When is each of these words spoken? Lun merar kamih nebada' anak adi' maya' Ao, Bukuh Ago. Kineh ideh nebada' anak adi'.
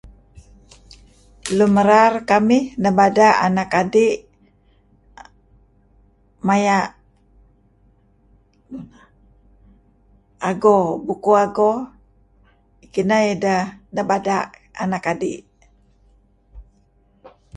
Lun 1.57 1.69
merar 1.77 2.13
kamih 2.29 2.65
nebada' 2.83 3.33
anak 3.45 3.71
adi' 3.81 4.21
maya' 6.47 6.89
Ao, 10.47 10.75
Bukuh 11.05 11.37
Ago. 11.45 11.71
Kineh 12.93 13.23
ideh 13.33 13.61
nebada' 13.95 14.41
anak 14.83 15.03
adi'. 15.11 15.39